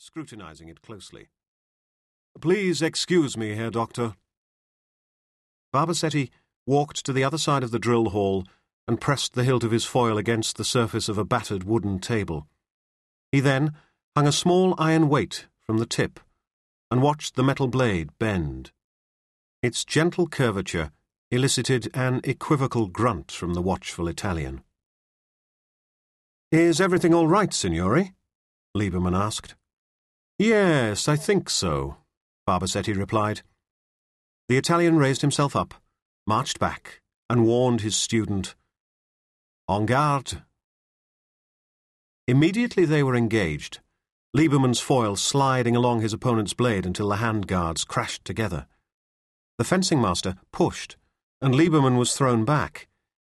[0.00, 1.28] scrutinizing it closely.
[2.40, 4.14] Please excuse me, Herr Doctor.
[5.74, 6.30] Barbasetti
[6.66, 8.44] walked to the other side of the drill hall
[8.88, 12.46] and pressed the hilt of his foil against the surface of a battered wooden table.
[13.30, 13.74] He then
[14.16, 16.18] hung a small iron weight from the tip
[16.90, 18.72] and watched the metal blade bend.
[19.62, 20.92] Its gentle curvature
[21.30, 24.62] elicited an equivocal grunt from the watchful Italian.
[26.50, 28.14] Is everything all right, Signore?
[28.74, 29.54] Liebermann asked.
[30.40, 31.98] Yes, I think so,
[32.48, 33.42] Barbasetti replied.
[34.48, 35.74] The Italian raised himself up,
[36.26, 38.54] marched back, and warned his student,
[39.68, 40.42] En garde.
[42.26, 43.80] Immediately they were engaged,
[44.34, 48.66] Liebermann's foil sliding along his opponent's blade until the handguards crashed together.
[49.58, 50.96] The fencing master pushed,
[51.42, 52.88] and Liebermann was thrown back.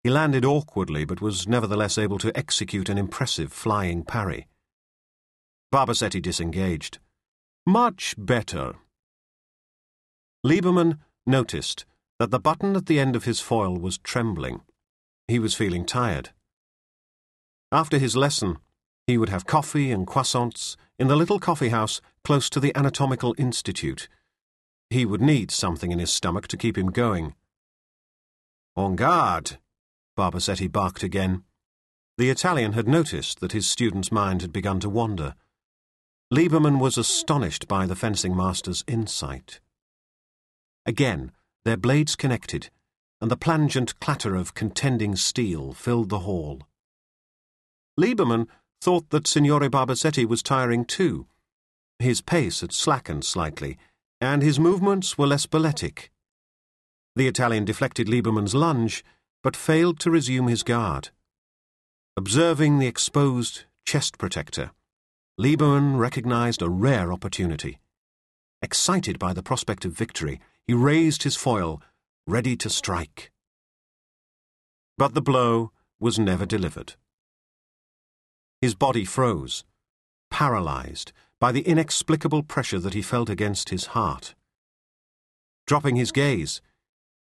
[0.06, 4.48] He landed awkwardly, but was nevertheless able to execute an impressive flying parry.
[5.74, 7.00] Barbasetti disengaged.
[7.66, 8.76] Much better.
[10.46, 11.86] Liebermann noticed
[12.20, 14.62] that the button at the end of his foil was trembling.
[15.28, 16.30] He was feeling tired.
[17.72, 18.60] After his lesson,
[19.08, 23.34] he would have coffee and croissants in the little coffee house close to the Anatomical
[23.40, 24.08] Institute.
[24.92, 27.34] He would need something in his stomach to keep him going.
[28.78, 29.58] En garde!
[30.16, 31.46] Barbasetti barked again.
[32.20, 35.34] The Italian had noticed that his student's mind had begun to wander.
[36.34, 39.60] Liebermann was astonished by the fencing master's insight.
[40.84, 41.32] Again,
[41.64, 42.72] their blades connected,
[43.22, 46.64] and the plangent clatter of contending steel filled the hall.
[48.00, 48.48] Liebermann
[48.82, 51.28] thought that Signore Barbasetti was tiring too.
[52.00, 53.78] His pace had slackened slightly,
[54.20, 56.10] and his movements were less balletic.
[57.16, 59.04] The Italian deflected Liebermann's lunge,
[59.44, 61.12] but failed to resume his guard.
[62.18, 64.72] Observing the exposed chest protector,
[65.40, 67.80] Liebermann recognized a rare opportunity.
[68.62, 71.82] Excited by the prospect of victory, he raised his foil,
[72.28, 73.32] ready to strike.
[74.96, 76.94] But the blow was never delivered.
[78.62, 79.66] His body froze,
[80.30, 84.36] paralyzed by the inexplicable pressure that he felt against his heart.
[85.66, 86.62] Dropping his gaze,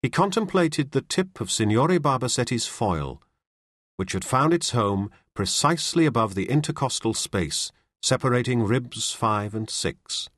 [0.01, 3.23] he contemplated the tip of Signore Barbasetti's foil,
[3.97, 7.71] which had found its home precisely above the intercostal space
[8.03, 10.29] separating ribs five and six.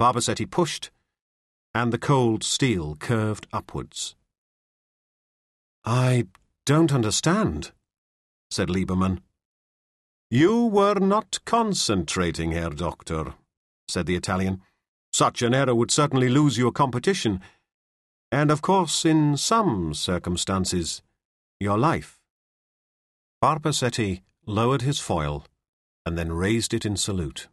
[0.00, 0.90] Barbasetti pushed,
[1.74, 4.14] and the cold steel curved upwards.
[5.84, 6.26] I
[6.66, 7.72] don't understand,
[8.50, 9.20] said Liebermann.
[10.30, 13.34] You were not concentrating, Herr Doctor,
[13.88, 14.62] said the Italian.
[15.12, 17.40] Such an error would certainly lose your competition,
[18.30, 21.02] and of course, in some circumstances,
[21.58, 22.20] your life.
[23.42, 25.44] Barbasetti lowered his foil
[26.04, 27.48] and then raised it in salute.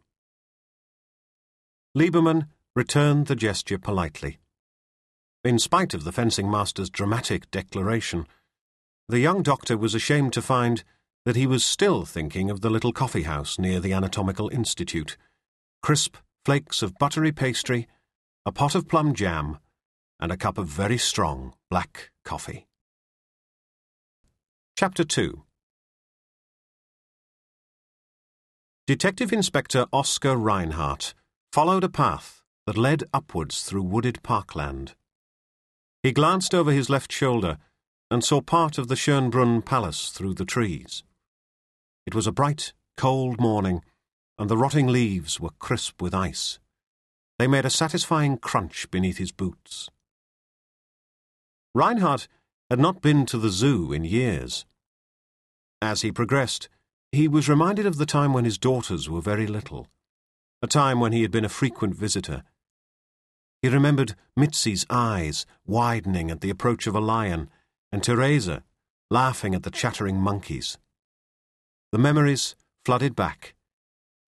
[1.96, 4.38] Liebermann returned the gesture politely.
[5.44, 8.26] In spite of the fencing master's dramatic declaration,
[9.08, 10.84] the young doctor was ashamed to find
[11.24, 15.16] that he was still thinking of the little coffee house near the Anatomical Institute.
[15.82, 17.86] Crisp flakes of buttery pastry,
[18.46, 19.58] a pot of plum jam,
[20.20, 22.66] and a cup of very strong black coffee.
[24.76, 25.44] Chapter 2
[28.88, 31.12] Detective Inspector Oscar Reinhardt
[31.52, 34.94] followed a path that led upwards through wooded parkland.
[36.02, 37.58] He glanced over his left shoulder
[38.10, 41.02] and saw part of the Schönbrunn Palace through the trees.
[42.06, 43.82] It was a bright, cold morning,
[44.38, 46.58] and the rotting leaves were crisp with ice.
[47.38, 49.90] They made a satisfying crunch beneath his boots.
[51.74, 52.26] Reinhardt
[52.70, 54.64] had not been to the zoo in years.
[55.82, 56.70] As he progressed,
[57.12, 59.88] he was reminded of the time when his daughters were very little,
[60.62, 62.42] a time when he had been a frequent visitor.
[63.62, 67.48] He remembered Mitzi's eyes widening at the approach of a lion,
[67.90, 68.62] and Teresa
[69.10, 70.76] laughing at the chattering monkeys.
[71.92, 72.54] The memories
[72.84, 73.54] flooded back,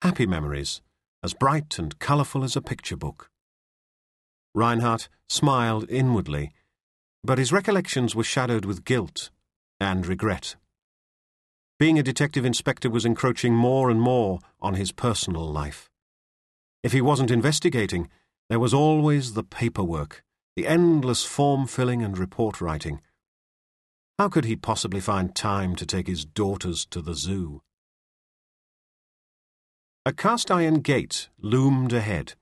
[0.01, 0.81] happy memories,
[1.23, 3.31] as bright and colourful as a picture book.
[4.55, 6.53] Reinhardt smiled inwardly,
[7.23, 9.31] but his recollections were shadowed with guilt
[9.79, 10.57] and regret.
[11.81, 15.89] Being a detective inspector was encroaching more and more on his personal life.
[16.83, 18.11] If he wasn't investigating,
[18.51, 20.23] there was always the paperwork,
[20.57, 23.01] the endless form filling and report writing.
[24.19, 27.63] How could he possibly find time to take his daughters to the zoo?
[30.05, 32.35] A cast iron gate loomed ahead.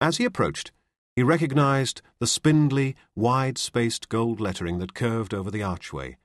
[0.00, 0.70] As he approached,
[1.16, 6.16] he recognized the spindly, wide spaced gold lettering that curved over the archway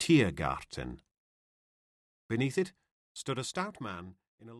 [0.00, 1.00] Tiergarten.
[2.28, 2.72] Beneath it
[3.12, 4.54] stood a stout man in a